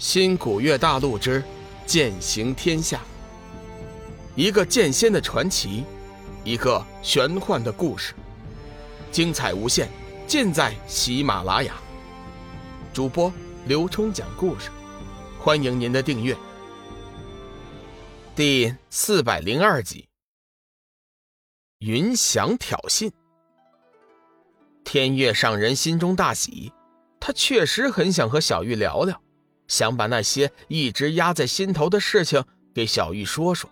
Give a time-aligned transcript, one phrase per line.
[0.00, 1.44] 新古月大陆之
[1.84, 3.02] 剑行天下，
[4.34, 5.84] 一个剑仙的传奇，
[6.42, 8.14] 一个玄幻的故事，
[9.12, 9.90] 精彩无限，
[10.26, 11.74] 尽在喜马拉雅。
[12.94, 13.30] 主播
[13.66, 14.70] 刘冲讲故事，
[15.38, 16.34] 欢迎您的订阅。
[18.34, 20.08] 第四百零二集，
[21.80, 23.12] 云翔挑衅。
[24.82, 26.72] 天月上人心中大喜，
[27.20, 29.20] 他确实很想和小玉聊聊。
[29.70, 33.70] 想把那些一直压在心头的事情给小玉说说。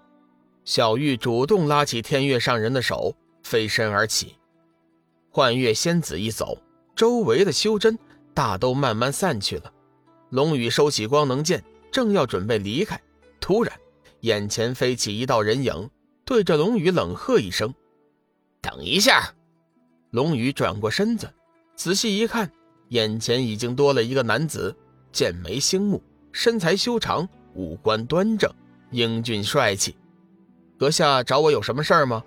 [0.65, 4.37] 小玉主动拉起天月上人的手，飞身而起。
[5.29, 6.63] 幻月仙子一走，
[6.95, 7.99] 周围的修真
[8.33, 9.73] 大都慢慢散去了。
[10.31, 13.01] 龙宇收起光能剑，正要准备离开，
[13.41, 13.75] 突然，
[14.21, 15.91] 眼前飞起一道人影，
[16.25, 17.75] 对着龙宇冷喝一声
[18.63, 19.35] ：“等一下！”
[20.11, 21.29] 龙宇转过身子，
[21.75, 22.53] 仔细一看，
[22.91, 24.77] 眼前已经多了一个男子。
[25.19, 26.01] 剑眉星目，
[26.31, 28.49] 身材修长，五官端正，
[28.93, 29.97] 英俊帅气。
[30.79, 32.23] 阁下找我有什么事儿吗？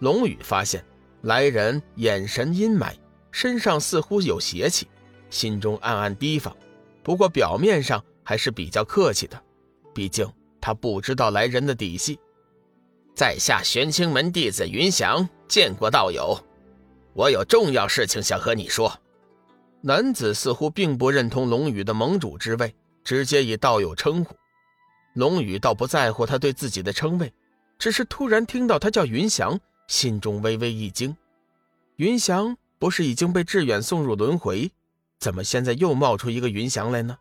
[0.00, 0.84] 龙宇发现
[1.22, 2.92] 来人眼神阴霾，
[3.30, 4.86] 身上似乎有邪气，
[5.30, 6.54] 心中暗暗提防。
[7.02, 9.42] 不过表面上还是比较客气的，
[9.94, 12.20] 毕竟他不知道来人的底细。
[13.14, 16.38] 在下玄清门弟子云翔，见过道友，
[17.14, 18.92] 我有重要事情想和你说。
[19.82, 24.36] 男子似乎并不认同龙宇的盟主之位，直接以道友称呼。
[25.14, 27.32] 龙宇倒不在乎他对自己的称谓，
[27.78, 31.16] 只是突然听到他叫云翔，心中微微一惊。
[31.96, 34.70] 云翔不是已经被志远送入轮回，
[35.18, 37.16] 怎么现在又冒出一个云翔来呢？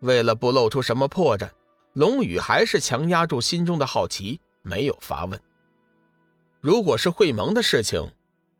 [0.00, 1.50] 为了不露出什么破绽，
[1.94, 5.40] 龙宇还是强压住心中的好奇，没有发问。
[6.60, 8.12] 如果是会盟的事情，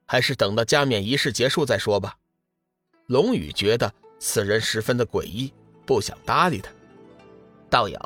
[0.07, 2.17] 还是等到加冕仪式结束再说吧。
[3.13, 5.53] 龙宇觉得此人十分的诡异，
[5.85, 6.73] 不想搭理他。
[7.69, 7.99] 道友，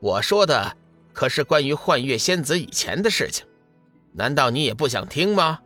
[0.00, 0.76] 我说的
[1.12, 3.46] 可是关于幻月仙子以前的事情，
[4.12, 5.60] 难道你也不想听吗？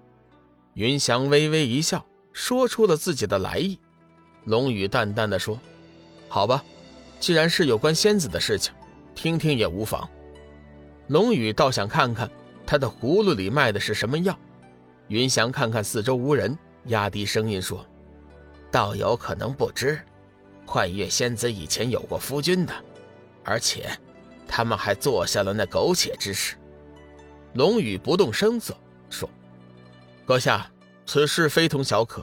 [0.75, 3.78] 云翔微微一笑，说出了自己的来意。
[4.45, 5.59] 龙宇淡淡的说
[6.29, 6.62] ：“好吧，
[7.19, 8.75] 既然是有关仙子的事情，
[9.15, 10.06] 听听也无妨。”
[11.09, 12.31] 龙宇倒想看看
[12.67, 14.39] 他的葫芦里卖的是什么药。
[15.09, 16.59] 云翔看看四周无人，
[16.89, 17.83] 压低声音说。
[18.76, 19.98] 道友可能不知，
[20.66, 22.75] 幻月仙子以前有过夫君的，
[23.42, 23.88] 而且
[24.47, 26.56] 他们还做下了那苟且之事。
[27.54, 28.76] 龙宇不动声色
[29.09, 29.26] 说
[30.28, 30.70] ：“阁下，
[31.06, 32.22] 此事非同小可，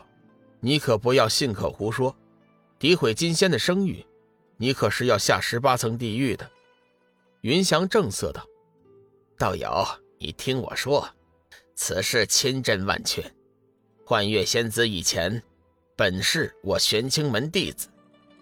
[0.59, 2.15] 你可不要信口胡说，
[2.79, 4.05] 诋毁金仙的声誉，
[4.57, 6.47] 你可是要下十八层地狱的。”
[7.41, 8.45] 云翔正色道
[9.39, 9.83] ：“道友，
[10.19, 11.09] 你听我说，
[11.73, 13.25] 此事千真万确，
[14.05, 15.41] 幻月仙子以前……”
[16.03, 17.87] 本是我玄清门弟子，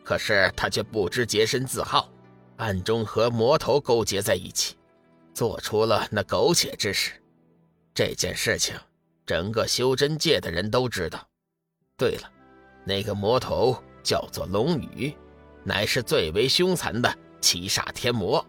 [0.03, 2.09] 可是他却不知洁身自好，
[2.57, 4.75] 暗中和魔头勾结在一起，
[5.31, 7.11] 做出了那苟且之事。
[7.93, 8.75] 这件事情，
[9.27, 11.23] 整个修真界的人都知道。
[11.95, 12.31] 对了，
[12.83, 15.15] 那个魔头叫做龙宇，
[15.63, 18.43] 乃是最为凶残的七煞天魔。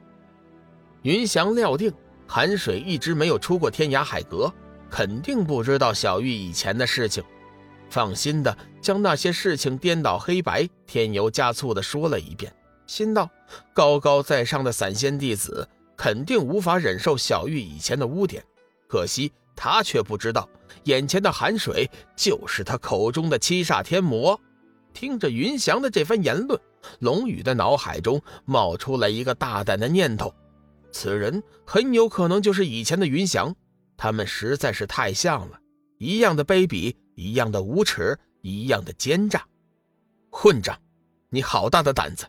[1.02, 1.92] 云翔料定
[2.26, 4.50] 韩水一直没有出过天涯海阁，
[4.90, 7.22] 肯定不知道小玉以前的事情。
[7.92, 12.50] 放心的将那些事情颠倒黑白、添油加醋的说了一遍，
[12.86, 13.28] 心道：
[13.74, 18.42] 高高在上的散仙弟子肯定无法忍受小玉以前的污点。
[18.88, 20.48] 可惜他却不知道，
[20.84, 24.40] 眼前的寒水就是他口中的七煞天魔。
[24.94, 26.58] 听着云翔的这番言论，
[27.00, 30.34] 龙宇的脑海中冒出来一个大胆的念头：
[30.90, 33.54] 此人很有可能就是以前的云翔，
[33.98, 35.60] 他们实在是太像了，
[35.98, 36.94] 一样的卑鄙。
[37.14, 39.44] 一样的无耻，一样的奸诈，
[40.30, 40.78] 混账！
[41.28, 42.26] 你好大的胆子，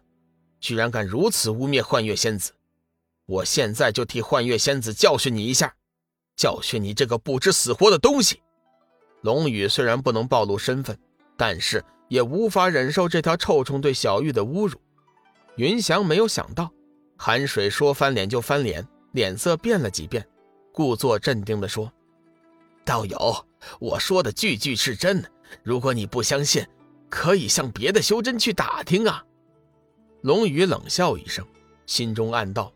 [0.59, 2.51] 居然敢如此污蔑幻月仙子！
[3.25, 5.73] 我现在就替幻月仙子教训你一下，
[6.35, 8.41] 教训你这个不知死活的东西！
[9.21, 10.97] 龙宇虽然不能暴露身份，
[11.38, 14.79] 但是也无法忍受这条臭虫对小玉的侮辱。
[15.55, 16.71] 云翔没有想到，
[17.18, 20.27] 韩水说翻脸就翻脸，脸色变了几变，
[20.74, 21.91] 故作镇定地说。
[22.85, 23.45] 道友，
[23.80, 25.24] 我说的句句是真。
[25.63, 26.65] 如果你不相信，
[27.09, 29.24] 可以向别的修真去打听啊。
[30.21, 31.45] 龙宇冷笑一声，
[31.85, 32.71] 心中暗道：“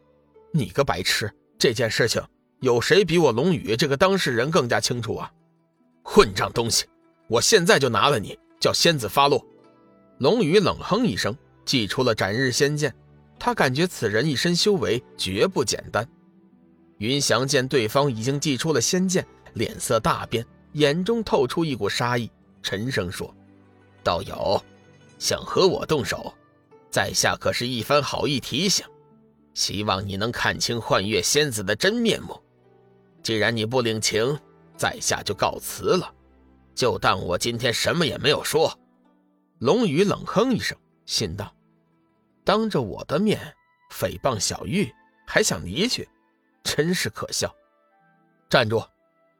[0.54, 1.32] 你个白痴！
[1.58, 2.22] 这件事情
[2.60, 5.32] 有谁比我龙宇这个当事人更加清楚啊？
[6.04, 6.86] 混账东西！
[7.28, 9.44] 我现在就拿了你，叫仙子发落。”
[10.20, 12.94] 龙宇冷哼一声，祭出了斩日仙剑。
[13.40, 16.08] 他感觉此人一身修为绝不简单。
[16.98, 19.28] 云翔见对方已经祭出了仙剑。
[19.58, 22.32] 脸色大变，眼中透出一股杀意，
[22.62, 23.34] 沉声说
[24.04, 24.64] ：“道友，
[25.20, 26.34] 想和我动手，
[26.90, 28.86] 在下可是一番好意提醒，
[29.54, 32.40] 希望你能看清幻月仙子的真面目。
[33.24, 34.40] 既然你不领情，
[34.78, 36.14] 在下就告辞了，
[36.74, 38.80] 就当我今天什么也没有说。
[39.60, 41.54] 龙宇冷哼一声，心道：
[42.44, 43.54] 当着我的面
[43.92, 44.94] 诽谤小玉，
[45.26, 46.08] 还想离去，
[46.64, 47.54] 真是可笑。
[48.50, 48.82] 站住！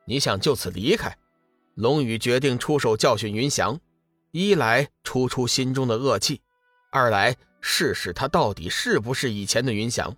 [0.10, 1.18] 你想就此离开？
[1.76, 3.78] 龙宇决定出手教训云翔，
[4.32, 6.40] 一来出出心中的恶气，
[6.90, 10.16] 二来试试他到底是不是以前的云翔。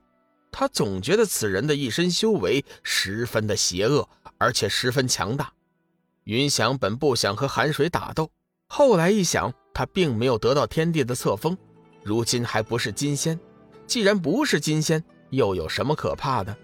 [0.52, 4.08] 他总觉得此人的一身修为十分的邪恶，
[4.38, 5.52] 而且十分强大。
[6.26, 8.30] 云翔本不想和寒水打斗，
[8.68, 11.58] 后来一想，他并没有得到天地的册封，
[12.04, 13.40] 如今还不是金仙。
[13.88, 16.56] 既然不是金仙，又有什么可怕的？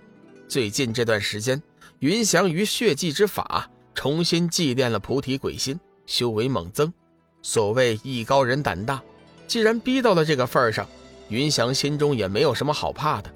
[0.47, 1.59] 最近这段时间，
[1.99, 6.93] 云翔于血祭之法重新祭炼了菩提鬼心，修为猛增。
[7.41, 9.01] 所谓艺高人胆大，
[9.47, 10.87] 既然逼到了这个份上，
[11.29, 13.31] 云翔心中也没有什么好怕的。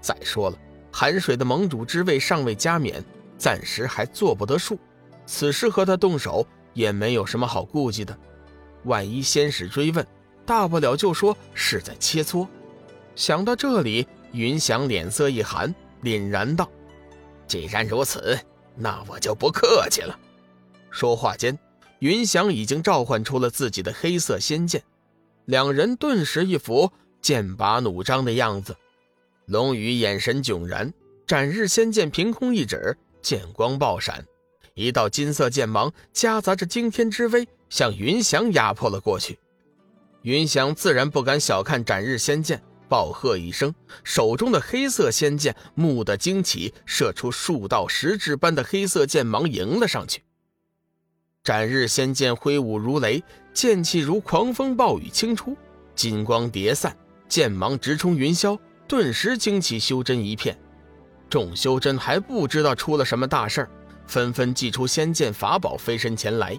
[0.00, 0.58] 再说了，
[0.92, 3.02] 寒水的盟主之位尚未加冕，
[3.38, 4.78] 暂时还做不得数。
[5.26, 8.16] 此时和他动手也没有什么好顾忌的。
[8.84, 10.06] 万一仙使追问，
[10.44, 12.46] 大不了就说是在切磋。
[13.16, 16.68] 想到这里，云翔脸色一寒，凛然道
[17.46, 18.38] ：“既然如此，
[18.76, 20.18] 那我就不客气了。”
[20.90, 21.58] 说话间，
[21.98, 24.82] 云翔已经召唤出了自己的黑色仙剑，
[25.46, 28.76] 两人顿时一副剑拔弩张的样子。
[29.46, 30.92] 龙宇眼神迥然，
[31.26, 34.24] 斩日仙剑凭空一指，剑光爆闪，
[34.74, 39.38] 一道金色剑芒夹杂着惊天之威，向云翔压迫了过去。
[40.22, 42.62] 云翔自然不敢小看斩日仙剑，
[42.94, 43.74] 暴喝一声，
[44.04, 50.22] 手中的黑色仙剑蓦地惊起，射出数道实质般的黑色剑芒迎了上去。
[51.42, 53.20] 斩日仙剑挥舞如雷，
[53.52, 55.56] 剑气如狂风暴雨倾出，
[55.96, 56.96] 金光叠散，
[57.28, 58.56] 剑芒直冲云霄。
[58.86, 60.56] 顿时惊起修真一片，
[61.28, 63.70] 众修真还不知道出了什么大事儿，
[64.06, 66.56] 纷纷祭出仙剑法宝飞身前来。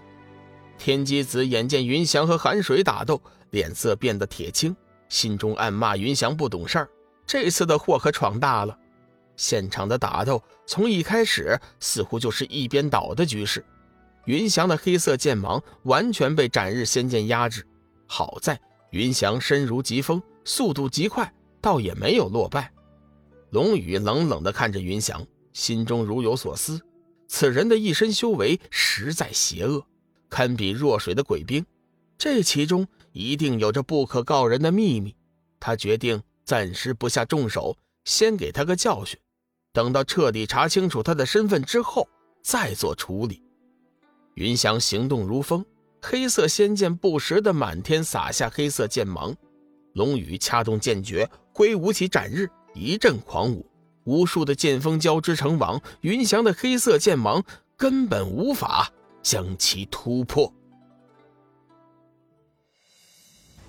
[0.78, 3.22] 天机子眼见云翔和寒水打斗，
[3.52, 4.76] 脸色变得铁青，
[5.16, 6.90] 心中暗骂云翔不懂事儿，
[7.26, 8.78] 这次的祸可闯大了。
[9.38, 13.64] 现场的打斗从一开始似乎就是一边倒的局势，
[14.26, 17.66] 云翔的黑色剑芒完全被斩日仙剑压制。
[18.06, 18.60] 好在
[18.90, 21.34] 云翔身如疾风，速度极快。
[21.62, 22.72] 倒也没有落败，
[23.52, 26.80] 龙宇冷冷地看着云翔，心中如有所思。
[27.30, 29.84] 此人的一身修为实在邪恶，
[30.30, 31.66] 堪比弱水的鬼兵，
[32.18, 32.86] 这其中
[33.16, 35.16] 一定有着不可告人的秘密。
[35.58, 39.18] 他决定暂时不下重手，先给他个教训，
[39.72, 42.06] 等到彻底查清楚他的身份之后
[42.44, 43.42] 再做处理。
[44.34, 45.66] 云翔行动如风，
[46.02, 49.34] 黑色仙剑不时的满天洒下黑色剑芒。
[49.94, 53.66] 龙宇掐动剑诀，挥舞起斩日，一阵狂舞，
[54.04, 57.42] 无数的剑锋交织成网，云翔的黑色剑芒
[57.78, 58.92] 根本无法
[59.24, 60.54] 将其突破。